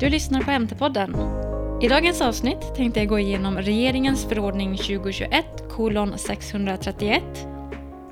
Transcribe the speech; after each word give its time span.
Du 0.00 0.08
lyssnar 0.08 0.40
på 0.40 0.50
MT-podden. 0.50 1.16
I 1.82 1.88
dagens 1.88 2.20
avsnitt 2.20 2.74
tänkte 2.76 3.00
jag 3.00 3.08
gå 3.08 3.18
igenom 3.18 3.58
regeringens 3.58 4.24
förordning 4.24 4.76
2021 4.76 5.44
kolon 5.70 6.18
631. 6.18 7.22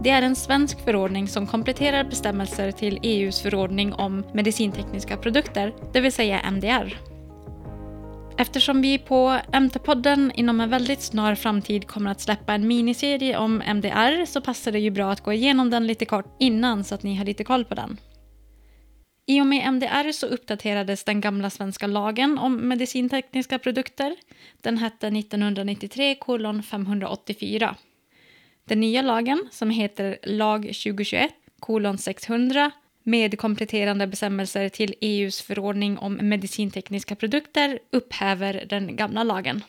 Det 0.00 0.10
är 0.10 0.22
en 0.22 0.36
svensk 0.36 0.84
förordning 0.84 1.28
som 1.28 1.46
kompletterar 1.46 2.04
bestämmelser 2.04 2.72
till 2.72 2.98
EUs 3.02 3.42
förordning 3.42 3.92
om 3.92 4.24
medicintekniska 4.32 5.16
produkter, 5.16 5.74
det 5.92 6.00
vill 6.00 6.12
säga 6.12 6.40
MDR. 6.40 6.96
Eftersom 8.36 8.82
vi 8.82 8.98
på 8.98 9.38
MT-podden 9.52 10.30
inom 10.34 10.60
en 10.60 10.70
väldigt 10.70 11.02
snar 11.02 11.34
framtid 11.34 11.86
kommer 11.86 12.10
att 12.10 12.20
släppa 12.20 12.54
en 12.54 12.66
miniserie 12.66 13.38
om 13.38 13.62
MDR 13.74 14.26
så 14.26 14.40
passar 14.40 14.72
det 14.72 14.78
ju 14.78 14.90
bra 14.90 15.12
att 15.12 15.20
gå 15.20 15.32
igenom 15.32 15.70
den 15.70 15.86
lite 15.86 16.04
kort 16.04 16.36
innan 16.38 16.84
så 16.84 16.94
att 16.94 17.02
ni 17.02 17.14
har 17.14 17.24
lite 17.24 17.44
koll 17.44 17.64
på 17.64 17.74
den. 17.74 17.98
I 19.26 19.40
och 19.40 19.46
med 19.46 19.72
MDR 19.72 20.12
så 20.12 20.26
uppdaterades 20.26 21.04
den 21.04 21.20
gamla 21.20 21.50
svenska 21.50 21.86
lagen 21.86 22.38
om 22.38 22.68
medicintekniska 22.68 23.58
produkter. 23.58 24.16
Den 24.60 24.78
hette 24.78 25.06
1993 25.06 26.14
kolon 26.14 26.62
584. 26.62 27.76
Den 28.64 28.80
nya 28.80 29.02
lagen, 29.02 29.48
som 29.50 29.70
heter 29.70 30.18
lag 30.22 30.62
2021 30.62 31.30
kolon 31.60 31.98
600 31.98 32.70
med 33.02 33.38
kompletterande 33.38 34.06
bestämmelser 34.06 34.68
till 34.68 34.94
EUs 35.00 35.42
förordning 35.42 35.98
om 35.98 36.14
medicintekniska 36.14 37.14
produkter 37.14 37.78
upphäver 37.90 38.64
den 38.68 38.96
gamla 38.96 39.22
lagen. 39.22 39.64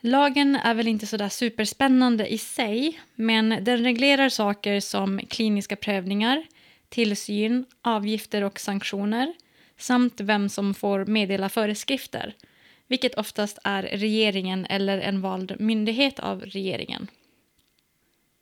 Lagen 0.00 0.56
är 0.56 0.74
väl 0.74 0.88
inte 0.88 1.06
sådär 1.06 1.28
superspännande 1.28 2.26
i 2.26 2.38
sig, 2.38 3.00
men 3.14 3.64
den 3.64 3.84
reglerar 3.84 4.28
saker 4.28 4.80
som 4.80 5.20
kliniska 5.28 5.76
prövningar, 5.76 6.44
tillsyn, 6.90 7.64
avgifter 7.82 8.44
och 8.44 8.60
sanktioner 8.60 9.34
samt 9.78 10.20
vem 10.20 10.48
som 10.48 10.74
får 10.74 11.04
meddela 11.04 11.48
föreskrifter, 11.48 12.34
vilket 12.86 13.14
oftast 13.14 13.58
är 13.64 13.82
regeringen 13.82 14.66
eller 14.66 14.98
en 14.98 15.20
vald 15.20 15.56
myndighet 15.60 16.18
av 16.18 16.40
regeringen. 16.40 17.10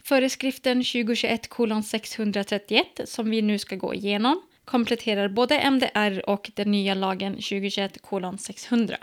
Föreskriften 0.05 0.85
2021 0.85 1.49
631 1.85 3.01
som 3.05 3.31
vi 3.31 3.43
nu 3.43 3.59
ska 3.59 3.77
gå 3.77 3.95
igenom 3.95 4.43
kompletterar 4.65 5.29
både 5.29 5.59
MDR 5.59 6.31
och 6.31 6.51
den 6.55 6.71
nya 6.71 6.95
lagen 6.95 7.33
2021 7.33 7.99
600. 8.39 8.97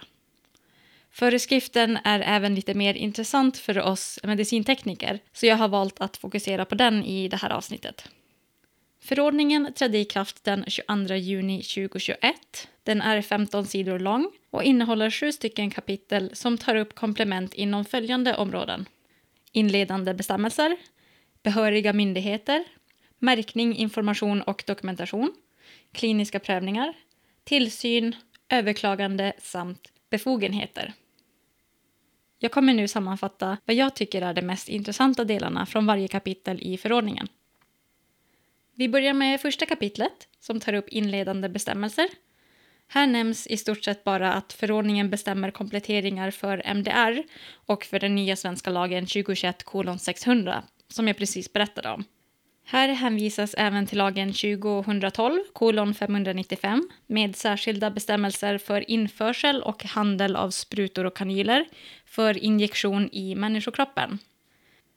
Föreskriften 1.11 1.97
är 2.03 2.19
även 2.19 2.55
lite 2.55 2.73
mer 2.73 2.93
intressant 2.93 3.57
för 3.57 3.79
oss 3.79 4.19
medicintekniker 4.23 5.19
så 5.33 5.45
jag 5.45 5.55
har 5.55 5.67
valt 5.67 6.01
att 6.01 6.17
fokusera 6.17 6.65
på 6.65 6.75
den 6.75 7.03
i 7.03 7.27
det 7.27 7.37
här 7.37 7.49
avsnittet. 7.49 8.09
Förordningen 9.05 9.73
trädde 9.73 9.97
i 9.97 10.05
kraft 10.05 10.43
den 10.43 10.65
22 10.67 11.15
juni 11.15 11.63
2021. 11.63 12.67
Den 12.83 13.01
är 13.01 13.21
15 13.21 13.65
sidor 13.65 13.99
lång 13.99 14.31
och 14.49 14.63
innehåller 14.63 15.11
sju 15.11 15.31
stycken 15.31 15.69
kapitel 15.69 16.29
som 16.33 16.57
tar 16.57 16.75
upp 16.75 16.95
komplement 16.95 17.53
inom 17.53 17.85
följande 17.85 18.35
områden. 18.35 18.85
Inledande 19.51 20.13
bestämmelser, 20.13 20.77
behöriga 21.43 21.93
myndigheter, 21.93 22.63
märkning, 23.19 23.75
information 23.75 24.41
och 24.41 24.63
dokumentation, 24.67 25.33
kliniska 25.91 26.39
prövningar, 26.39 26.93
tillsyn, 27.43 28.15
överklagande 28.49 29.33
samt 29.37 29.91
befogenheter. 30.09 30.93
Jag 32.39 32.51
kommer 32.51 32.73
nu 32.73 32.87
sammanfatta 32.87 33.57
vad 33.65 33.75
jag 33.75 33.95
tycker 33.95 34.21
är 34.21 34.33
de 34.33 34.41
mest 34.41 34.69
intressanta 34.69 35.23
delarna 35.23 35.65
från 35.65 35.85
varje 35.85 36.07
kapitel 36.07 36.59
i 36.61 36.77
förordningen. 36.77 37.27
Vi 38.77 38.89
börjar 38.89 39.13
med 39.13 39.41
första 39.41 39.65
kapitlet 39.65 40.27
som 40.39 40.59
tar 40.59 40.73
upp 40.73 40.89
inledande 40.89 41.49
bestämmelser. 41.49 42.07
Här 42.87 43.07
nämns 43.07 43.47
i 43.47 43.57
stort 43.57 43.83
sett 43.83 44.03
bara 44.03 44.33
att 44.33 44.53
förordningen 44.53 45.09
bestämmer 45.09 45.51
kompletteringar 45.51 46.31
för 46.31 46.61
MDR 46.65 47.23
och 47.65 47.83
för 47.83 47.99
den 47.99 48.15
nya 48.15 48.35
svenska 48.35 48.69
lagen 48.69 49.05
2021 49.05 49.63
600 49.99 50.63
som 50.87 51.07
jag 51.07 51.17
precis 51.17 51.53
berättade 51.53 51.89
om. 51.89 52.03
Här 52.67 52.89
hänvisas 52.89 53.55
även 53.57 53.87
till 53.87 53.97
lagen 53.97 54.33
2012 54.33 55.39
595 55.93 56.89
med 57.07 57.35
särskilda 57.35 57.91
bestämmelser 57.91 58.57
för 58.57 58.89
införsel 58.89 59.61
och 59.61 59.83
handel 59.83 60.35
av 60.35 60.49
sprutor 60.49 61.05
och 61.05 61.17
kanyler 61.17 61.65
för 62.05 62.43
injektion 62.43 63.09
i 63.11 63.35
människokroppen. 63.35 64.19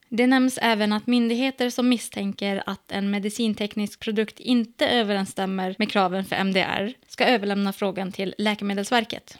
Det 0.08 0.26
nämns 0.26 0.58
även 0.62 0.92
att 0.92 1.06
myndigheter 1.06 1.70
som 1.70 1.88
misstänker 1.88 2.62
att 2.66 2.92
en 2.92 3.10
medicinteknisk 3.10 4.00
produkt 4.00 4.40
inte 4.40 4.88
överensstämmer 4.88 5.74
med 5.78 5.90
kraven 5.90 6.24
för 6.24 6.36
MDR 6.36 6.92
ska 7.08 7.24
överlämna 7.24 7.72
frågan 7.72 8.12
till 8.12 8.34
Läkemedelsverket. 8.38 9.38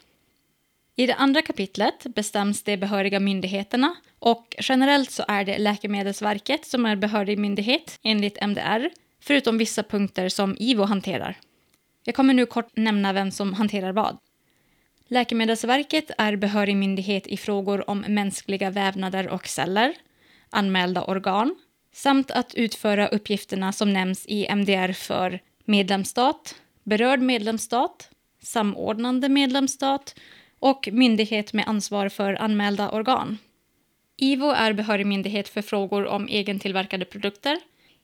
I 0.95 1.07
det 1.07 1.15
andra 1.15 1.41
kapitlet 1.41 2.05
bestäms 2.15 2.63
de 2.63 2.77
behöriga 2.77 3.19
myndigheterna 3.19 3.95
och 4.19 4.55
generellt 4.59 5.11
så 5.11 5.23
är 5.27 5.43
det 5.43 5.57
Läkemedelsverket 5.57 6.65
som 6.65 6.85
är 6.85 6.95
behörig 6.95 7.37
myndighet 7.37 7.99
enligt 8.03 8.37
MDR, 8.41 8.89
förutom 9.21 9.57
vissa 9.57 9.83
punkter 9.83 10.29
som 10.29 10.55
IVO 10.59 10.83
hanterar. 10.83 11.35
Jag 12.03 12.15
kommer 12.15 12.33
nu 12.33 12.45
kort 12.45 12.77
nämna 12.77 13.13
vem 13.13 13.31
som 13.31 13.53
hanterar 13.53 13.91
vad. 13.91 14.17
Läkemedelsverket 15.07 16.11
är 16.17 16.35
behörig 16.35 16.75
myndighet 16.75 17.27
i 17.27 17.37
frågor 17.37 17.89
om 17.89 17.99
mänskliga 17.99 18.69
vävnader 18.69 19.27
och 19.27 19.47
celler, 19.47 19.93
anmälda 20.49 21.03
organ 21.03 21.55
samt 21.93 22.31
att 22.31 22.55
utföra 22.55 23.07
uppgifterna 23.07 23.71
som 23.71 23.93
nämns 23.93 24.25
i 24.25 24.47
MDR 24.49 24.93
för 24.93 25.39
medlemsstat, 25.65 26.55
berörd 26.83 27.21
medlemsstat, 27.21 28.09
samordnande 28.43 29.29
medlemsstat 29.29 30.15
och 30.59 30.89
myndighet 30.91 31.53
med 31.53 31.67
ansvar 31.67 32.09
för 32.09 32.33
anmälda 32.33 32.91
organ. 32.91 33.37
IVO 34.17 34.49
är 34.49 34.73
behörig 34.73 35.05
myndighet 35.05 35.49
för 35.49 35.61
frågor 35.61 36.05
om 36.05 36.29
egentillverkade 36.29 37.05
produkter. 37.05 37.59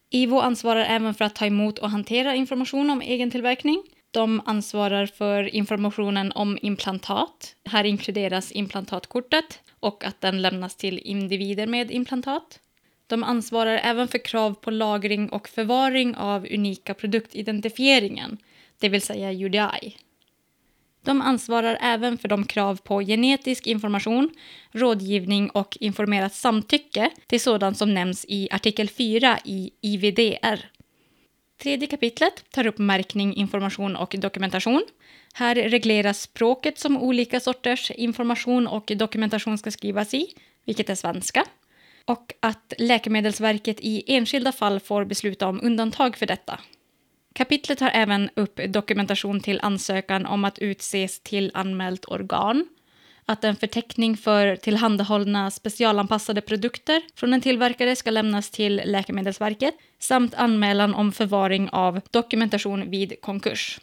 IVO 0.09 0.39
ansvarar 0.39 0.85
även 0.85 1.13
för 1.13 1.25
att 1.25 1.35
ta 1.35 1.45
emot 1.45 1.79
och 1.79 1.89
hantera 1.89 2.35
information 2.35 2.89
om 2.89 3.01
egentillverkning. 3.01 3.83
De 4.15 4.41
ansvarar 4.45 5.05
för 5.05 5.55
informationen 5.55 6.31
om 6.31 6.57
implantat. 6.61 7.55
Här 7.65 7.83
inkluderas 7.83 8.51
implantatkortet 8.51 9.59
och 9.79 10.03
att 10.03 10.21
den 10.21 10.41
lämnas 10.41 10.75
till 10.75 10.99
individer 10.99 11.67
med 11.67 11.91
implantat. 11.91 12.59
De 13.07 13.23
ansvarar 13.23 13.79
även 13.83 14.07
för 14.07 14.25
krav 14.25 14.53
på 14.53 14.71
lagring 14.71 15.29
och 15.29 15.47
förvaring 15.47 16.15
av 16.15 16.47
unika 16.51 16.93
produktidentifieringen, 16.93 18.37
det 18.79 18.89
vill 18.89 19.01
säga 19.01 19.31
UDI. 19.31 19.97
De 21.05 21.21
ansvarar 21.21 21.77
även 21.81 22.17
för 22.17 22.27
de 22.27 22.45
krav 22.45 22.75
på 22.83 23.01
genetisk 23.01 23.67
information, 23.67 24.29
rådgivning 24.71 25.49
och 25.49 25.77
informerat 25.79 26.33
samtycke 26.33 27.09
till 27.27 27.41
sådant 27.41 27.77
som 27.77 27.93
nämns 27.93 28.25
i 28.27 28.49
artikel 28.51 28.89
4 28.89 29.39
i 29.45 29.71
IVDR. 29.81 30.74
Tredje 31.57 31.87
kapitlet 31.87 32.51
tar 32.51 32.67
upp 32.67 32.77
märkning, 32.77 33.35
information 33.35 33.95
och 33.95 34.15
dokumentation. 34.17 34.83
Här 35.33 35.55
regleras 35.55 36.21
språket 36.21 36.79
som 36.79 36.97
olika 36.97 37.39
sorters 37.39 37.91
information 37.91 38.67
och 38.67 38.91
dokumentation 38.95 39.57
ska 39.57 39.71
skrivas 39.71 40.13
i, 40.13 40.27
vilket 40.65 40.89
är 40.89 40.95
svenska. 40.95 41.45
Och 42.05 42.33
att 42.39 42.73
Läkemedelsverket 42.77 43.77
i 43.79 44.03
enskilda 44.07 44.51
fall 44.51 44.79
får 44.79 45.05
besluta 45.05 45.47
om 45.47 45.59
undantag 45.63 46.17
för 46.17 46.25
detta. 46.25 46.59
Kapitlet 47.33 47.79
tar 47.79 47.91
även 47.93 48.29
upp 48.35 48.59
dokumentation 48.67 49.39
till 49.39 49.59
ansökan 49.63 50.25
om 50.25 50.45
att 50.45 50.59
utses 50.59 51.19
till 51.19 51.51
anmält 51.53 52.05
organ, 52.05 52.67
att 53.25 53.43
en 53.43 53.55
förteckning 53.55 54.17
för 54.17 54.55
tillhandahållna 54.55 55.51
specialanpassade 55.51 56.41
produkter 56.41 57.01
från 57.15 57.33
en 57.33 57.41
tillverkare 57.41 57.95
ska 57.95 58.11
lämnas 58.11 58.49
till 58.49 58.81
Läkemedelsverket 58.85 59.75
samt 59.99 60.33
anmälan 60.33 60.95
om 60.95 61.11
förvaring 61.11 61.69
av 61.69 62.01
dokumentation 62.11 62.89
vid 62.89 63.21
konkurs. 63.21 63.79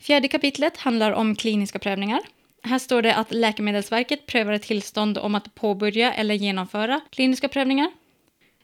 Fjärde 0.00 0.28
kapitlet 0.28 0.76
handlar 0.76 1.12
om 1.12 1.36
kliniska 1.36 1.78
prövningar. 1.78 2.20
Här 2.62 2.78
står 2.78 3.02
det 3.02 3.14
att 3.14 3.32
Läkemedelsverket 3.32 4.26
prövar 4.26 4.52
ett 4.52 4.62
tillstånd 4.62 5.18
om 5.18 5.34
att 5.34 5.54
påbörja 5.54 6.12
eller 6.12 6.34
genomföra 6.34 7.00
kliniska 7.10 7.48
prövningar. 7.48 7.90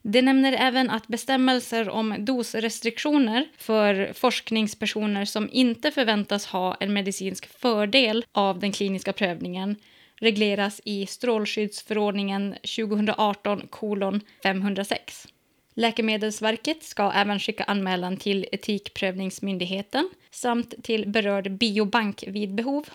Det 0.03 0.23
nämner 0.23 0.53
även 0.53 0.91
att 0.91 1.09
bestämmelser 1.09 1.89
om 1.89 2.15
dosrestriktioner 2.19 3.49
för 3.57 4.13
forskningspersoner 4.13 5.25
som 5.25 5.49
inte 5.53 5.91
förväntas 5.91 6.47
ha 6.47 6.75
en 6.75 6.93
medicinsk 6.93 7.61
fördel 7.61 8.25
av 8.33 8.59
den 8.59 8.73
kliniska 8.73 9.13
prövningen 9.13 9.77
regleras 10.21 10.81
i 10.85 11.07
strålskyddsförordningen 11.07 12.55
2018 12.77 14.21
506. 14.43 15.27
Läkemedelsverket 15.75 16.83
ska 16.83 17.13
även 17.13 17.39
skicka 17.39 17.65
anmälan 17.65 18.17
till 18.17 18.47
Etikprövningsmyndigheten 18.53 20.11
samt 20.31 20.75
till 20.85 21.09
berörd 21.09 21.51
biobank 21.51 22.25
vid 22.27 22.55
behov. 22.55 22.89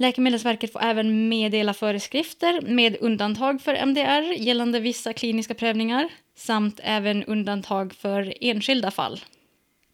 Läkemedelsverket 0.00 0.72
får 0.72 0.82
även 0.82 1.28
meddela 1.28 1.74
föreskrifter 1.74 2.60
med 2.60 2.96
undantag 3.00 3.62
för 3.62 3.74
MDR 3.74 4.32
gällande 4.32 4.80
vissa 4.80 5.12
kliniska 5.12 5.54
prövningar 5.54 6.08
samt 6.36 6.80
även 6.82 7.24
undantag 7.24 7.94
för 7.94 8.34
enskilda 8.40 8.90
fall. 8.90 9.20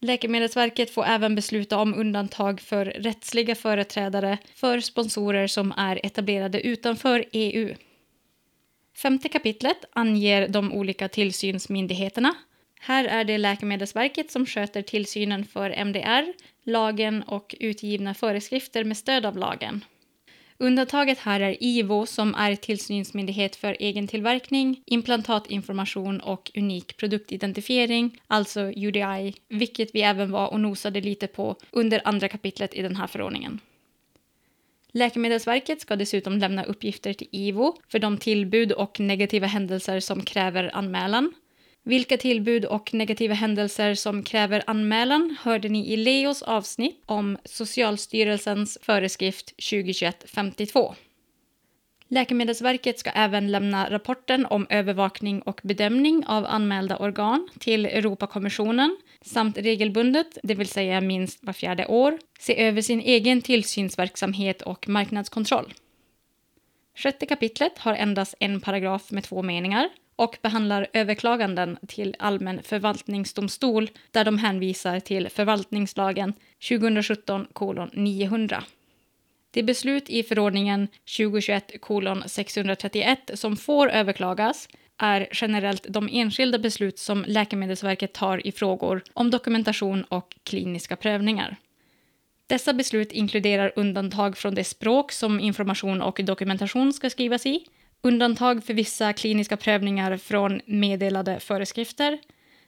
Läkemedelsverket 0.00 0.90
får 0.90 1.04
även 1.04 1.34
besluta 1.34 1.78
om 1.78 1.94
undantag 1.94 2.60
för 2.60 2.84
rättsliga 2.84 3.54
företrädare 3.54 4.38
för 4.54 4.80
sponsorer 4.80 5.46
som 5.46 5.72
är 5.76 6.06
etablerade 6.06 6.60
utanför 6.60 7.24
EU. 7.32 7.74
Femte 8.96 9.28
kapitlet 9.28 9.84
anger 9.92 10.48
de 10.48 10.72
olika 10.72 11.08
tillsynsmyndigheterna. 11.08 12.34
Här 12.80 13.04
är 13.04 13.24
det 13.24 13.38
Läkemedelsverket 13.38 14.30
som 14.30 14.46
sköter 14.46 14.82
tillsynen 14.82 15.44
för 15.44 15.70
MDR, 15.70 16.32
lagen 16.64 17.22
och 17.22 17.54
utgivna 17.60 18.14
föreskrifter 18.14 18.84
med 18.84 18.96
stöd 18.96 19.26
av 19.26 19.36
lagen. 19.36 19.84
Undantaget 20.58 21.18
här 21.18 21.40
är 21.40 21.62
IVO 21.62 22.06
som 22.06 22.34
är 22.34 22.56
tillsynsmyndighet 22.56 23.56
för 23.56 23.82
egentillverkning, 23.82 24.82
implantatinformation 24.86 26.20
och 26.20 26.50
unik 26.54 26.96
produktidentifiering, 26.96 28.20
alltså 28.26 28.60
UDI, 28.60 29.34
vilket 29.48 29.94
vi 29.94 30.02
även 30.02 30.30
var 30.30 30.48
och 30.48 30.60
nosade 30.60 31.00
lite 31.00 31.26
på 31.26 31.56
under 31.70 32.00
andra 32.04 32.28
kapitlet 32.28 32.74
i 32.74 32.82
den 32.82 32.96
här 32.96 33.06
förordningen. 33.06 33.60
Läkemedelsverket 34.92 35.80
ska 35.80 35.96
dessutom 35.96 36.38
lämna 36.38 36.64
uppgifter 36.64 37.12
till 37.12 37.28
IVO 37.30 37.76
för 37.88 37.98
de 37.98 38.18
tillbud 38.18 38.72
och 38.72 39.00
negativa 39.00 39.46
händelser 39.46 40.00
som 40.00 40.24
kräver 40.24 40.70
anmälan. 40.76 41.34
Vilka 41.86 42.16
tillbud 42.16 42.64
och 42.64 42.94
negativa 42.94 43.34
händelser 43.34 43.94
som 43.94 44.22
kräver 44.22 44.62
anmälan 44.66 45.36
hörde 45.40 45.68
ni 45.68 45.92
i 45.92 45.96
Leos 45.96 46.42
avsnitt 46.42 47.02
om 47.06 47.38
Socialstyrelsens 47.44 48.78
föreskrift 48.82 49.54
2021-52. 49.56 50.94
Läkemedelsverket 52.08 52.98
ska 52.98 53.10
även 53.10 53.52
lämna 53.52 53.90
rapporten 53.90 54.46
om 54.46 54.66
övervakning 54.70 55.42
och 55.42 55.60
bedömning 55.64 56.26
av 56.26 56.46
anmälda 56.46 56.96
organ 56.96 57.48
till 57.58 57.86
Europakommissionen 57.86 58.96
samt 59.22 59.58
regelbundet, 59.58 60.38
det 60.42 60.54
vill 60.54 60.68
säga 60.68 61.00
minst 61.00 61.44
var 61.44 61.52
fjärde 61.52 61.86
år, 61.86 62.18
se 62.38 62.62
över 62.62 62.82
sin 62.82 63.00
egen 63.00 63.42
tillsynsverksamhet 63.42 64.62
och 64.62 64.88
marknadskontroll. 64.88 65.74
Sjätte 66.96 67.26
kapitlet 67.26 67.78
har 67.78 67.94
endast 67.94 68.34
en 68.40 68.60
paragraf 68.60 69.10
med 69.10 69.24
två 69.24 69.42
meningar 69.42 69.88
och 70.16 70.38
behandlar 70.42 70.86
överklaganden 70.92 71.78
till 71.88 72.16
allmän 72.18 72.62
förvaltningsdomstol 72.62 73.90
där 74.10 74.24
de 74.24 74.38
hänvisar 74.38 75.00
till 75.00 75.28
förvaltningslagen 75.28 76.32
2017 76.68 77.46
900. 77.92 78.64
Det 79.50 79.62
beslut 79.62 80.10
i 80.10 80.22
förordningen 80.22 80.88
2021 81.16 81.72
631 82.26 83.30
som 83.34 83.56
får 83.56 83.90
överklagas 83.90 84.68
är 84.98 85.28
generellt 85.32 85.86
de 85.88 86.08
enskilda 86.12 86.58
beslut 86.58 86.98
som 86.98 87.24
Läkemedelsverket 87.28 88.12
tar 88.12 88.46
i 88.46 88.52
frågor 88.52 89.02
om 89.12 89.30
dokumentation 89.30 90.04
och 90.04 90.36
kliniska 90.42 90.96
prövningar. 90.96 91.56
Dessa 92.46 92.72
beslut 92.72 93.12
inkluderar 93.12 93.72
undantag 93.76 94.36
från 94.36 94.54
det 94.54 94.64
språk 94.64 95.12
som 95.12 95.40
information 95.40 96.02
och 96.02 96.20
dokumentation 96.24 96.92
ska 96.92 97.10
skrivas 97.10 97.46
i, 97.46 97.66
undantag 98.04 98.64
för 98.64 98.74
vissa 98.74 99.12
kliniska 99.12 99.56
prövningar 99.56 100.16
från 100.16 100.60
meddelade 100.66 101.40
föreskrifter 101.40 102.18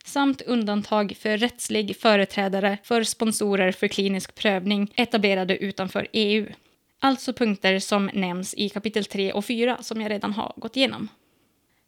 samt 0.05 0.43
undantag 0.43 1.17
för 1.19 1.37
rättslig 1.39 1.97
företrädare 1.97 2.79
för 2.83 3.03
sponsorer 3.03 3.73
för 3.73 3.89
klinisk 3.89 4.35
prövning 4.35 4.93
etablerade 4.97 5.57
utanför 5.57 6.09
EU. 6.13 6.47
Alltså 7.01 7.33
punkter 7.33 7.79
som 7.79 8.11
nämns 8.15 8.55
i 8.55 8.69
kapitel 8.69 9.05
3 9.05 9.33
och 9.33 9.45
4 9.45 9.79
som 9.83 10.01
jag 10.01 10.11
redan 10.11 10.33
har 10.33 10.53
gått 10.57 10.77
igenom. 10.77 11.09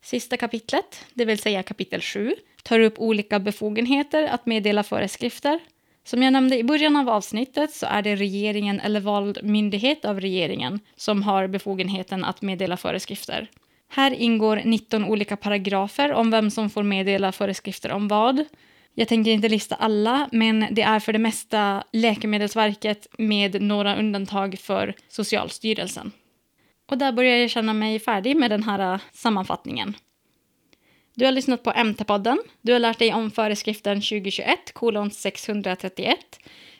Sista 0.02 0.36
kapitlet, 0.36 1.04
det 1.14 1.24
vill 1.24 1.38
säga 1.38 1.62
kapitel 1.62 2.00
7, 2.00 2.34
tar 2.62 2.80
upp 2.80 2.98
olika 2.98 3.38
befogenheter 3.38 4.22
att 4.22 4.46
meddela 4.46 4.82
föreskrifter. 4.82 5.60
Som 6.08 6.22
jag 6.22 6.32
nämnde 6.32 6.58
i 6.58 6.64
början 6.64 6.96
av 6.96 7.08
avsnittet 7.08 7.72
så 7.72 7.86
är 7.86 8.02
det 8.02 8.16
regeringen 8.16 8.80
eller 8.80 9.00
vald 9.00 9.38
myndighet 9.42 10.04
av 10.04 10.20
regeringen 10.20 10.80
som 10.96 11.22
har 11.22 11.46
befogenheten 11.46 12.24
att 12.24 12.42
meddela 12.42 12.76
föreskrifter. 12.76 13.50
Här 13.88 14.10
ingår 14.10 14.62
19 14.64 15.04
olika 15.04 15.36
paragrafer 15.36 16.12
om 16.12 16.30
vem 16.30 16.50
som 16.50 16.70
får 16.70 16.82
meddela 16.82 17.32
föreskrifter 17.32 17.92
om 17.92 18.08
vad. 18.08 18.44
Jag 18.94 19.08
tänker 19.08 19.30
inte 19.30 19.48
lista 19.48 19.74
alla, 19.74 20.28
men 20.32 20.66
det 20.70 20.82
är 20.82 21.00
för 21.00 21.12
det 21.12 21.18
mesta 21.18 21.84
Läkemedelsverket 21.92 23.06
med 23.18 23.62
några 23.62 23.96
undantag 23.96 24.58
för 24.58 24.94
Socialstyrelsen. 25.08 26.12
Och 26.90 26.98
där 26.98 27.12
börjar 27.12 27.36
jag 27.36 27.50
känna 27.50 27.72
mig 27.72 27.98
färdig 27.98 28.36
med 28.36 28.50
den 28.50 28.62
här 28.62 28.94
äh, 28.94 29.00
sammanfattningen. 29.12 29.94
Du 31.18 31.24
har 31.24 31.32
lyssnat 31.32 31.62
på 31.62 31.70
MT-podden. 31.70 32.38
Du 32.62 32.72
har 32.72 32.78
lärt 32.78 32.98
dig 32.98 33.14
om 33.14 33.30
föreskriften 33.30 34.00
2021 34.00 34.72
kolon 34.72 35.10
631 35.10 36.18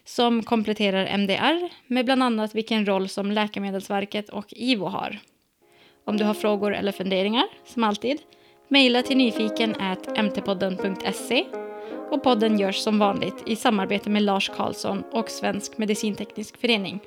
som 0.05 0.43
kompletterar 0.43 1.19
MDR 1.19 1.69
med 1.87 2.05
bland 2.05 2.23
annat 2.23 2.55
vilken 2.55 2.87
roll 2.87 3.09
som 3.09 3.33
Läkemedelsverket 3.33 4.29
och 4.29 4.45
IVO 4.49 4.87
har. 4.87 5.19
Om 6.05 6.17
du 6.17 6.25
har 6.25 6.35
frågor 6.35 6.75
eller 6.75 6.93
funderingar, 6.93 7.45
som 7.65 7.85
alltid, 7.85 8.19
mejla 8.69 9.03
till 9.03 9.17
nyfiken 9.17 9.75
mtpodden.se 10.19 11.45
och 12.11 12.23
podden 12.23 12.59
görs 12.59 12.77
som 12.77 12.99
vanligt 12.99 13.43
i 13.47 13.57
samarbete 13.57 14.11
med 14.11 14.23
Lars 14.23 14.51
Karlsson 14.57 15.03
och 15.13 15.31
Svensk 15.31 15.79
Medicinteknisk 15.79 16.61
Förening. 16.61 17.01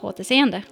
På 0.00 0.06
återseende! 0.06 0.62